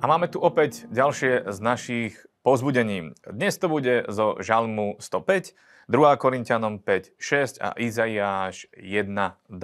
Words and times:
A 0.00 0.08
máme 0.08 0.32
tu 0.32 0.40
opäť 0.40 0.88
ďalšie 0.88 1.52
z 1.52 1.58
našich 1.60 2.16
pozbudení. 2.40 3.12
Dnes 3.20 3.60
to 3.60 3.68
bude 3.68 4.08
zo 4.08 4.32
Žalmu 4.40 4.96
105, 4.96 5.52
2 5.92 6.16
Korintianom 6.16 6.80
5, 6.80 7.20
6 7.20 7.60
a 7.60 7.76
Izaiáš 7.76 8.64
1, 8.80 9.12
2. 9.12 9.60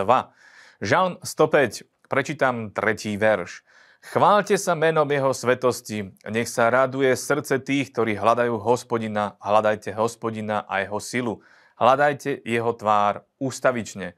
Žalm 0.85 1.17
105, 1.25 1.89
prečítam 2.13 2.69
tretí 2.69 3.17
verš. 3.17 3.65
Chválte 4.05 4.61
sa 4.61 4.77
menom 4.77 5.09
jeho 5.09 5.33
svetosti, 5.33 6.13
nech 6.29 6.53
sa 6.53 6.69
raduje 6.69 7.17
srdce 7.17 7.57
tých, 7.57 7.97
ktorí 7.97 8.21
hľadajú 8.21 8.61
hospodina, 8.61 9.41
hľadajte 9.41 9.97
hospodina 9.97 10.69
a 10.69 10.85
jeho 10.85 11.01
silu, 11.01 11.35
hľadajte 11.81 12.45
jeho 12.45 12.77
tvár 12.77 13.25
ústavične. 13.41 14.13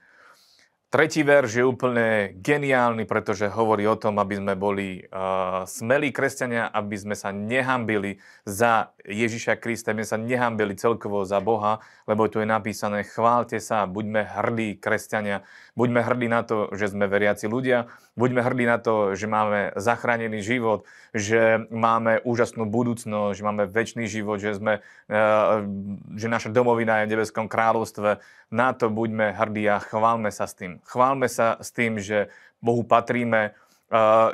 Tretí 0.89 1.21
verš 1.21 1.61
je 1.61 1.69
úplne 1.69 2.33
geniálny, 2.41 3.05
pretože 3.05 3.53
hovorí 3.53 3.85
o 3.85 4.01
tom, 4.01 4.17
aby 4.17 4.41
sme 4.41 4.57
boli 4.57 5.05
uh, 5.05 5.69
smelí 5.69 6.09
kresťania, 6.17 6.65
aby 6.65 6.97
sme 6.97 7.13
sa 7.13 7.29
nehambili 7.29 8.25
za 8.49 8.97
Ježiša 9.05 9.61
Krista, 9.61 9.93
aby 9.93 10.01
sme 10.01 10.13
sa 10.17 10.17
nehambili 10.17 10.73
celkovo 10.81 11.29
za 11.29 11.45
Boha, 11.45 11.85
lebo 12.09 12.25
tu 12.33 12.41
je 12.41 12.49
napísané 12.49 13.05
chválte 13.05 13.61
sa, 13.61 13.85
buďme 13.85 14.33
hrdí 14.33 14.81
kresťania, 14.81 15.45
buďme 15.77 16.01
hrdí 16.01 16.33
na 16.33 16.41
to, 16.49 16.73
že 16.73 16.97
sme 16.97 17.05
veriaci 17.05 17.53
ľudia, 17.53 17.93
buďme 18.19 18.43
hrdí 18.43 18.67
na 18.67 18.83
to, 18.83 19.15
že 19.15 19.31
máme 19.31 19.73
zachránený 19.79 20.43
život, 20.43 20.83
že 21.15 21.63
máme 21.71 22.19
úžasnú 22.27 22.67
budúcnosť, 22.67 23.39
že 23.39 23.47
máme 23.47 23.71
väčší 23.71 24.11
život, 24.11 24.43
že, 24.43 24.59
sme, 24.59 24.83
uh, 24.83 25.63
že 26.19 26.27
naša 26.27 26.51
domovina 26.51 27.01
je 27.01 27.07
v 27.07 27.13
nebeskom 27.15 27.47
kráľovstve. 27.47 28.19
Na 28.51 28.75
to 28.75 28.91
buďme 28.91 29.33
hrdí 29.39 29.71
a 29.71 29.79
chválme 29.79 30.35
sa 30.35 30.51
s 30.51 30.59
tým. 30.59 30.83
Chválme 30.83 31.31
sa 31.31 31.63
s 31.63 31.71
tým, 31.71 32.03
že 32.03 32.29
Bohu 32.59 32.83
patríme, 32.83 33.55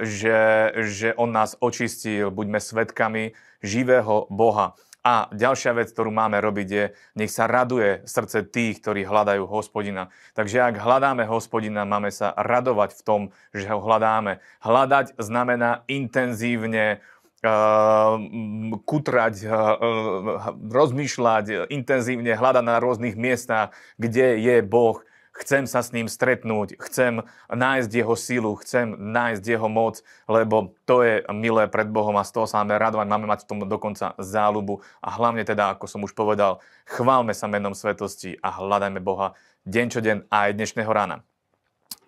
že, 0.03 0.39
že 0.83 1.15
On 1.15 1.31
nás 1.31 1.55
očistil, 1.63 2.31
buďme 2.31 2.59
svetkami 2.59 3.39
živého 3.63 4.27
Boha. 4.31 4.75
A 5.05 5.29
ďalšia 5.37 5.77
vec, 5.77 5.93
ktorú 5.93 6.09
máme 6.09 6.41
robiť 6.41 6.69
je, 6.73 6.85
nech 7.21 7.29
sa 7.29 7.45
raduje 7.45 8.01
srdce 8.09 8.41
tých, 8.49 8.81
ktorí 8.81 9.05
hľadajú 9.05 9.45
hospodina. 9.45 10.09
Takže 10.33 10.65
ak 10.65 10.81
hľadáme 10.81 11.29
hospodina, 11.29 11.85
máme 11.85 12.09
sa 12.09 12.33
radovať 12.33 12.97
v 12.97 13.03
tom, 13.05 13.21
že 13.53 13.69
ho 13.69 13.85
hľadáme. 13.85 14.41
Hľadať 14.65 15.21
znamená 15.21 15.85
intenzívne 15.93 17.05
uh, 17.45 18.17
kutrať, 18.89 19.45
uh, 19.45 20.57
rozmýšľať, 20.73 21.69
intenzívne 21.69 22.33
hľadať 22.33 22.65
na 22.65 22.81
rôznych 22.81 23.21
miestach, 23.21 23.77
kde 24.01 24.41
je 24.41 24.65
Boh, 24.65 25.05
chcem 25.35 25.67
sa 25.67 25.83
s 25.83 25.91
ním 25.91 26.07
stretnúť, 26.07 26.79
chcem 26.79 27.27
nájsť 27.51 27.91
jeho 27.91 28.15
sílu, 28.15 28.55
chcem 28.63 28.95
nájsť 28.95 29.43
jeho 29.43 29.67
moc, 29.67 30.01
lebo 30.31 30.79
to 30.87 31.03
je 31.03 31.27
milé 31.35 31.67
pred 31.67 31.91
Bohom 31.91 32.15
a 32.15 32.25
z 32.25 32.33
toho 32.39 32.47
sa 32.47 32.63
máme 32.63 32.79
radovať, 32.79 33.07
máme 33.11 33.27
mať 33.27 33.45
v 33.45 33.49
tom 33.51 33.59
dokonca 33.67 34.15
záľubu 34.17 34.81
a 35.03 35.09
hlavne 35.11 35.43
teda, 35.43 35.75
ako 35.75 35.91
som 35.91 36.01
už 36.07 36.15
povedal, 36.15 36.63
chválme 36.87 37.35
sa 37.35 37.51
menom 37.51 37.75
svetosti 37.75 38.39
a 38.39 38.55
hľadajme 38.55 39.03
Boha 39.03 39.35
deň 39.67 39.87
čo 39.91 40.01
deň 40.01 40.31
aj 40.31 40.49
dnešného 40.55 40.93
rána. 40.95 41.27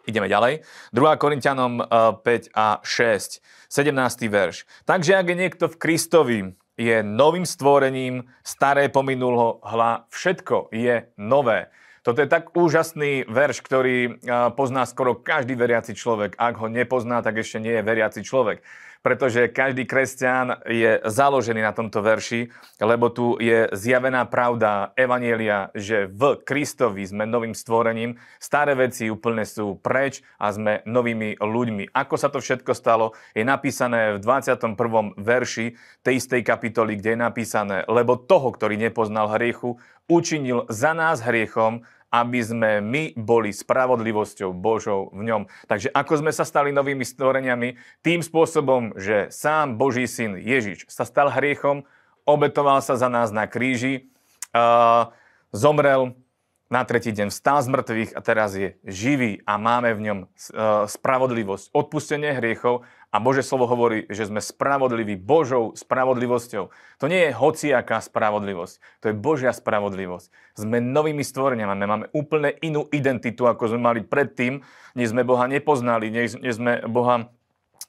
Ideme 0.06 0.30
ďalej. 0.30 0.62
2. 0.94 1.02
Korintianom 1.19 1.82
5 1.82 2.22
eh, 2.22 2.47
a 2.54 2.78
6, 2.78 3.42
17. 3.66 4.30
verš. 4.30 4.62
Takže 4.86 5.19
ak 5.19 5.27
je 5.27 5.36
niekto 5.36 5.64
v 5.66 5.77
Kristovi, 5.82 6.38
je 6.78 7.02
novým 7.02 7.48
stvorením, 7.48 8.28
staré 8.47 8.86
pominulo, 8.92 9.58
hla, 9.64 10.06
všetko 10.12 10.70
je 10.70 11.10
nové. 11.19 11.72
Toto 12.06 12.22
je 12.22 12.30
tak 12.30 12.54
úžasný 12.54 13.26
verš, 13.26 13.66
ktorý 13.66 14.22
pozná 14.54 14.86
skoro 14.86 15.18
každý 15.18 15.58
veriaci 15.58 15.98
človek. 15.98 16.38
Ak 16.38 16.54
ho 16.62 16.70
nepozná, 16.70 17.18
tak 17.18 17.42
ešte 17.42 17.58
nie 17.58 17.74
je 17.74 17.82
veriaci 17.82 18.22
človek. 18.22 18.62
Pretože 19.02 19.50
každý 19.50 19.86
kresťan 19.86 20.66
je 20.66 21.02
založený 21.02 21.62
na 21.62 21.74
tomto 21.74 22.02
verši, 22.02 22.50
lebo 22.78 23.10
tu 23.10 23.38
je 23.42 23.70
zjavená 23.75 24.26
pravda 24.26 24.94
Evanielia, 24.94 25.70
že 25.75 26.06
v 26.10 26.38
Kristovi 26.42 27.06
sme 27.06 27.26
novým 27.26 27.54
stvorením, 27.54 28.19
staré 28.38 28.78
veci 28.78 29.10
úplne 29.10 29.42
sú 29.47 29.78
preč 29.78 30.22
a 30.42 30.50
sme 30.50 30.86
novými 30.86 31.38
ľuďmi. 31.38 31.91
Ako 31.91 32.14
sa 32.19 32.31
to 32.31 32.38
všetko 32.38 32.70
stalo, 32.75 33.19
je 33.34 33.47
napísané 33.47 34.19
v 34.19 34.22
21. 34.22 34.78
verši 35.19 35.75
tej 36.06 36.14
istej 36.22 36.42
kapitoly, 36.47 36.98
kde 36.98 37.14
je 37.14 37.19
napísané, 37.19 37.76
lebo 37.86 38.14
toho, 38.14 38.50
ktorý 38.54 38.75
nepoznal 38.78 39.31
hriechu, 39.38 39.78
učinil 40.10 40.66
za 40.70 40.94
nás 40.94 41.22
hriechom, 41.22 41.86
aby 42.22 42.41
sme 42.41 42.71
my 42.81 43.12
boli 43.12 43.53
spravodlivosťou 43.53 44.56
Božou 44.56 45.12
v 45.12 45.28
ňom. 45.28 45.43
Takže 45.69 45.93
ako 45.93 46.25
sme 46.25 46.32
sa 46.32 46.49
stali 46.49 46.72
novými 46.72 47.04
stvoreniami? 47.04 47.77
Tým 48.00 48.25
spôsobom, 48.25 48.97
že 48.97 49.28
sám 49.28 49.77
Boží 49.77 50.09
syn 50.09 50.41
Ježiš 50.41 50.88
sa 50.88 51.05
stal 51.05 51.28
hriechom, 51.28 51.84
obetoval 52.25 52.81
sa 52.81 52.97
za 52.97 53.12
nás 53.12 53.28
na 53.28 53.44
kríži, 53.44 54.09
uh, 54.56 55.12
zomrel, 55.53 56.16
na 56.66 56.82
tretí 56.82 57.15
deň 57.15 57.31
vstal 57.31 57.62
z 57.62 57.69
mŕtvych 57.71 58.10
a 58.19 58.21
teraz 58.26 58.59
je 58.59 58.75
živý 58.82 59.38
a 59.47 59.55
máme 59.55 59.94
v 59.94 60.00
ňom 60.03 60.19
spravodlivosť, 60.91 61.71
odpustenie 61.71 62.34
hriechov 62.34 62.82
a 63.16 63.22
Bože 63.25 63.41
slovo 63.41 63.65
hovorí, 63.65 64.04
že 64.12 64.28
sme 64.28 64.44
spravodliví 64.44 65.16
Božou 65.16 65.72
spravodlivosťou. 65.72 66.69
To 67.00 67.06
nie 67.09 67.25
je 67.25 67.32
hociaká 67.32 67.97
spravodlivosť, 68.04 69.00
to 69.00 69.09
je 69.09 69.15
Božia 69.16 69.56
spravodlivosť. 69.56 70.28
Sme 70.53 70.84
novými 70.84 71.25
stvoreniami, 71.25 71.88
máme 71.88 72.06
úplne 72.12 72.53
inú 72.60 72.84
identitu, 72.93 73.49
ako 73.49 73.72
sme 73.72 73.81
mali 73.81 74.00
predtým, 74.05 74.60
než 74.93 75.16
sme 75.16 75.25
Boha 75.25 75.49
nepoznali, 75.49 76.12
než 76.12 76.37
sme 76.60 76.84
Boha 76.84 77.32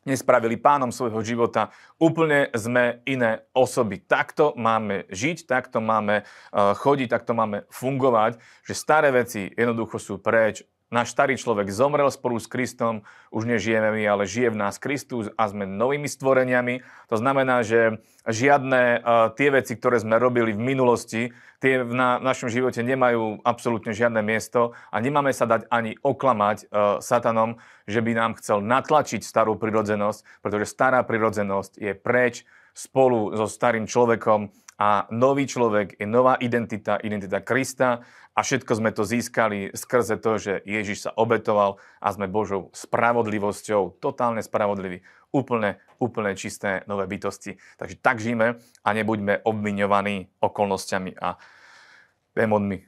nespravili 0.07 0.55
pánom 0.55 0.95
svojho 0.95 1.19
života. 1.19 1.75
Úplne 1.99 2.55
sme 2.55 3.03
iné 3.03 3.43
osoby. 3.51 3.99
Takto 3.99 4.55
máme 4.55 5.03
žiť, 5.11 5.43
takto 5.43 5.83
máme 5.83 6.23
eh, 6.23 6.55
chodiť, 6.55 7.07
takto 7.11 7.35
máme 7.35 7.67
fungovať, 7.67 8.39
že 8.63 8.73
staré 8.79 9.11
veci 9.11 9.51
jednoducho 9.51 9.99
sú 9.99 10.23
preč 10.23 10.63
Náš 10.87 11.11
starý 11.11 11.35
človek 11.35 11.67
zomrel 11.67 12.07
spolu 12.07 12.39
s 12.39 12.47
Kristom, 12.47 13.03
už 13.35 13.43
nežijeme 13.43 13.91
my, 13.91 14.03
ale 14.07 14.23
žije 14.23 14.55
v 14.55 14.59
nás 14.63 14.79
Kristus 14.79 15.27
a 15.35 15.51
sme 15.51 15.67
novými 15.67 16.07
stvoreniami. 16.07 16.79
To 17.11 17.19
znamená, 17.19 17.59
že 17.67 17.99
žiadne 18.23 19.03
uh, 19.03 19.27
tie 19.35 19.51
veci, 19.51 19.75
ktoré 19.75 19.99
sme 19.99 20.15
robili 20.15 20.55
v 20.55 20.63
minulosti, 20.63 21.35
tie 21.59 21.83
v, 21.83 21.91
na, 21.91 22.23
v 22.23 22.31
našom 22.31 22.47
živote 22.47 22.87
nemajú 22.87 23.43
absolútne 23.43 23.91
žiadne 23.91 24.23
miesto 24.23 24.71
a 24.87 25.03
nemáme 25.03 25.35
sa 25.35 25.43
dať 25.43 25.67
ani 25.67 25.99
oklamať 25.99 26.57
uh, 26.71 27.03
satanom, 27.03 27.59
že 27.83 27.99
by 27.99 28.11
nám 28.15 28.31
chcel 28.39 28.63
natlačiť 28.63 29.27
starú 29.27 29.59
prirodzenosť, 29.59 30.39
pretože 30.39 30.71
stará 30.71 31.03
prirodzenosť 31.03 31.83
je 31.83 31.91
preč 31.99 32.47
spolu 32.77 33.33
so 33.33 33.49
starým 33.49 33.89
človekom 33.89 34.53
a 34.77 35.09
nový 35.09 35.49
človek 35.49 35.97
je 35.97 36.05
nová 36.05 36.37
identita, 36.37 37.01
identita 37.01 37.41
Krista 37.41 38.05
a 38.37 38.39
všetko 38.45 38.77
sme 38.77 38.93
to 38.93 39.01
získali 39.01 39.73
skrze 39.73 40.21
to, 40.21 40.37
že 40.37 40.53
Ježiš 40.61 41.09
sa 41.09 41.11
obetoval 41.17 41.81
a 41.97 42.13
sme 42.13 42.29
Božou 42.29 42.69
spravodlivosťou, 42.77 43.97
totálne 43.97 44.45
spravodliví, 44.45 45.01
úplne, 45.33 45.81
úplne 45.97 46.37
čisté 46.37 46.85
nové 46.85 47.09
bytosti. 47.09 47.57
Takže 47.81 47.97
tak 47.97 48.21
žijeme 48.21 48.61
a 48.85 48.89
nebuďme 48.93 49.41
obviňovaní 49.41 50.37
okolnostiami 50.37 51.17
a 51.17 51.41
démonmi, 52.37 52.85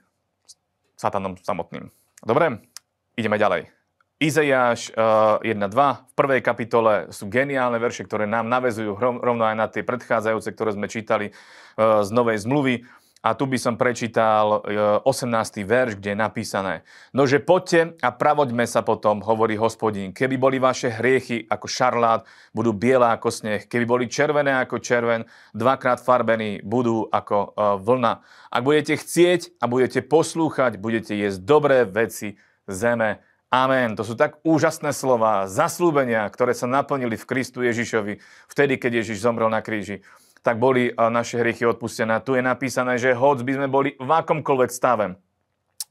satanom 0.93 1.33
samotným. 1.41 1.89
Dobre, 2.21 2.61
ideme 3.17 3.41
ďalej. 3.41 3.78
Izaiáš 4.19 4.91
1.2 4.91 5.47
eh, 5.47 5.95
v 5.95 6.13
prvej 6.19 6.41
kapitole 6.43 7.07
sú 7.07 7.31
geniálne 7.31 7.79
verše, 7.79 8.03
ktoré 8.03 8.27
nám 8.27 8.51
navezujú 8.51 8.99
rovno 8.99 9.47
aj 9.47 9.55
na 9.55 9.71
tie 9.71 9.79
predchádzajúce, 9.87 10.51
ktoré 10.51 10.75
sme 10.75 10.91
čítali 10.91 11.31
eh, 11.31 11.33
z 12.03 12.09
Novej 12.11 12.43
zmluvy. 12.43 12.83
A 13.19 13.35
tu 13.35 13.51
by 13.51 13.59
som 13.59 13.75
prečítal 13.79 14.63
18. 15.07 15.07
Eh, 15.07 15.63
verš, 15.63 15.99
kde 15.99 16.15
je 16.15 16.19
napísané 16.19 16.87
Nože 17.15 17.39
poďte 17.39 17.95
a 18.03 18.11
pravoďme 18.11 18.67
sa 18.67 18.83
potom, 18.83 19.23
hovorí 19.23 19.55
hospodín. 19.55 20.11
Keby 20.11 20.35
boli 20.35 20.59
vaše 20.59 20.91
hriechy 20.91 21.47
ako 21.47 21.71
šarlát, 21.71 22.27
budú 22.51 22.75
biele 22.75 23.07
ako 23.07 23.31
sneh. 23.31 23.71
Keby 23.71 23.87
boli 23.87 24.11
červené 24.11 24.51
ako 24.59 24.83
červen, 24.83 25.23
dvakrát 25.55 26.03
farbení, 26.03 26.59
budú 26.59 27.07
ako 27.07 27.55
vlna. 27.83 28.23
Ak 28.51 28.61
budete 28.67 28.99
chcieť 28.99 29.63
a 29.63 29.67
budete 29.67 30.03
poslúchať, 30.03 30.75
budete 30.75 31.15
jesť 31.15 31.39
dobré 31.43 31.87
veci 31.87 32.39
zeme 32.67 33.28
Amen. 33.49 33.97
To 33.97 34.05
sú 34.05 34.13
tak 34.13 34.37
úžasné 34.45 34.93
slova, 34.93 35.49
zaslúbenia, 35.49 36.29
ktoré 36.29 36.53
sa 36.53 36.69
naplnili 36.69 37.17
v 37.17 37.25
Kristu 37.25 37.65
Ježišovi, 37.65 38.21
vtedy, 38.45 38.77
keď 38.77 39.01
Ježiš 39.01 39.25
zomrel 39.25 39.49
na 39.49 39.65
kríži. 39.65 40.05
Tak 40.45 40.61
boli 40.61 40.93
naše 40.93 41.41
hriechy 41.41 41.65
odpustené. 41.65 42.21
Tu 42.21 42.37
je 42.37 42.45
napísané, 42.45 43.01
že 43.01 43.17
hoď 43.17 43.41
by 43.43 43.51
sme 43.57 43.67
boli 43.67 43.89
v 43.97 44.05
akomkoľvek 44.05 44.69
stave, 44.69 45.17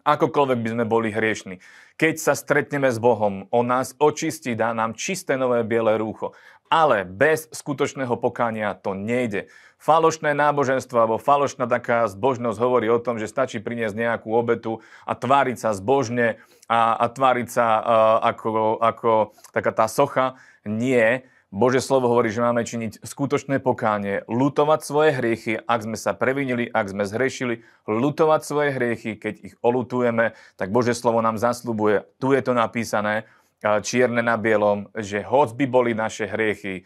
akokoľvek 0.09 0.59
by 0.65 0.69
sme 0.73 0.85
boli 0.89 1.13
hriešni. 1.13 1.61
Keď 2.01 2.15
sa 2.17 2.33
stretneme 2.33 2.89
s 2.89 2.97
Bohom, 2.97 3.45
On 3.53 3.67
nás 3.67 3.93
očistí, 4.01 4.57
dá 4.57 4.73
nám 4.73 4.97
čisté 4.97 5.37
nové 5.37 5.61
biele 5.67 5.99
rúcho. 6.01 6.33
Ale 6.69 7.05
bez 7.05 7.49
skutočného 7.49 8.21
pokánia 8.21 8.77
to 8.77 8.93
nejde. 8.93 9.49
Falošné 9.81 10.37
náboženstvo 10.37 10.97
alebo 11.01 11.17
falošná 11.17 11.65
taká 11.65 12.05
zbožnosť 12.11 12.59
hovorí 12.61 12.93
o 12.93 13.01
tom, 13.01 13.17
že 13.17 13.31
stačí 13.31 13.63
priniesť 13.63 13.97
nejakú 13.97 14.29
obetu 14.35 14.85
a 15.09 15.17
tváriť 15.17 15.57
sa 15.65 15.71
zbožne 15.73 16.37
a, 16.69 16.99
a 16.99 17.07
tváriť 17.09 17.49
sa 17.49 17.67
uh, 17.79 17.83
ako, 18.21 18.83
ako 18.85 19.11
taká 19.55 19.73
tá 19.73 19.87
socha. 19.89 20.37
Nie. 20.69 21.25
Bože 21.49 21.81
slovo 21.81 22.13
hovorí, 22.13 22.29
že 22.29 22.45
máme 22.45 22.61
činiť 22.61 23.01
skutočné 23.01 23.57
pokánie, 23.65 24.21
lutovať 24.29 24.81
svoje 24.85 25.17
hriechy, 25.17 25.57
ak 25.57 25.81
sme 25.81 25.97
sa 25.97 26.13
previnili, 26.13 26.69
ak 26.69 26.93
sme 26.93 27.09
zhrešili, 27.09 27.65
lutovať 27.89 28.41
svoje 28.45 28.77
hriechy, 28.77 29.17
keď 29.17 29.35
ich 29.41 29.55
olutujeme, 29.65 30.37
tak 30.61 30.69
Bože 30.69 30.93
slovo 30.93 31.25
nám 31.25 31.41
zaslubuje, 31.41 32.05
tu 32.21 32.37
je 32.37 32.45
to 32.45 32.53
napísané, 32.53 33.25
čierne 33.65 34.21
na 34.21 34.37
bielom, 34.37 34.93
že 34.93 35.25
hoď 35.25 35.57
by 35.57 35.67
boli 35.73 35.91
naše 35.97 36.29
hriechy 36.29 36.85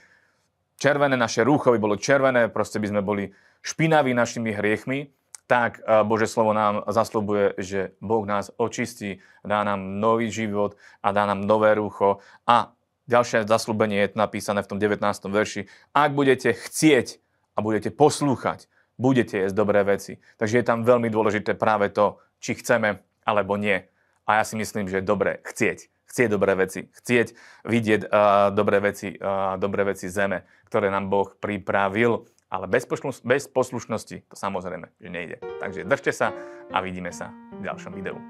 červené, 0.78 1.18
naše 1.18 1.42
rúcho 1.42 1.74
by 1.74 1.82
bolo 1.82 1.98
červené, 1.98 2.46
proste 2.46 2.78
by 2.78 2.86
sme 2.86 3.02
boli 3.02 3.34
špinaví 3.66 4.14
našimi 4.14 4.54
hriechmi, 4.54 5.10
tak 5.50 5.82
Bože 6.06 6.30
slovo 6.30 6.54
nám 6.54 6.86
zaslubuje, 6.86 7.58
že 7.58 7.98
Boh 7.98 8.22
nás 8.22 8.54
očistí, 8.62 9.18
dá 9.42 9.66
nám 9.66 9.98
nový 9.98 10.30
život 10.30 10.78
a 11.02 11.10
dá 11.10 11.26
nám 11.26 11.42
nové 11.42 11.74
rúcho 11.74 12.22
a 12.46 12.72
Ďalšie 13.10 13.50
zaslúbenie 13.50 14.06
je 14.06 14.14
napísané 14.14 14.62
v 14.62 14.70
tom 14.70 14.78
19. 14.78 15.02
verši. 15.26 15.66
Ak 15.90 16.14
budete 16.14 16.54
chcieť 16.54 17.18
a 17.54 17.58
budete 17.58 17.90
poslúchať, 17.90 18.70
budete 18.94 19.42
jesť 19.42 19.56
dobré 19.58 19.82
veci. 19.82 20.22
Takže 20.38 20.62
je 20.62 20.64
tam 20.66 20.86
veľmi 20.86 21.10
dôležité 21.10 21.58
práve 21.58 21.90
to, 21.90 22.22
či 22.38 22.54
chceme 22.54 23.02
alebo 23.26 23.58
nie. 23.58 23.82
A 24.22 24.38
ja 24.38 24.44
si 24.46 24.54
myslím, 24.54 24.86
že 24.86 25.02
je 25.02 25.04
dobré 25.06 25.42
chcieť. 25.42 25.90
Chcieť 26.06 26.28
dobré 26.28 26.52
veci. 26.54 26.86
Chcieť 26.92 27.34
vidieť 27.66 28.06
uh, 28.06 28.52
dobré, 28.54 28.78
veci, 28.78 29.16
uh, 29.16 29.56
dobré 29.58 29.82
veci 29.82 30.06
zeme, 30.06 30.44
ktoré 30.68 30.92
nám 30.92 31.08
Boh 31.10 31.34
pripravil. 31.34 32.28
Ale 32.52 32.68
bez, 32.68 32.84
posluš- 32.84 33.24
bez 33.24 33.48
poslušnosti 33.48 34.28
to 34.28 34.36
samozrejme, 34.36 34.92
že 35.00 35.08
nejde. 35.08 35.36
Takže 35.58 35.88
držte 35.88 36.12
sa 36.12 36.36
a 36.68 36.84
vidíme 36.84 37.10
sa 37.10 37.32
v 37.56 37.64
ďalšom 37.64 37.96
videu. 37.96 38.20